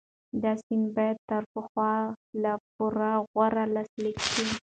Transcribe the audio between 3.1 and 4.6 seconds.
غور لاسلیک شي.